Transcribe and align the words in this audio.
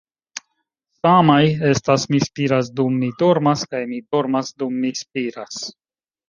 Samaj 0.99 1.43
estas 1.71 2.05
'Mi 2.13 2.21
spiras 2.23 2.71
dum 2.79 2.97
mi 3.03 3.11
dormas' 3.21 3.67
kaj 3.75 3.83
'Mi 3.93 4.01
dormas 4.17 4.51
dum 4.63 4.81
mi 4.87 4.93
spiras.' 5.03 5.63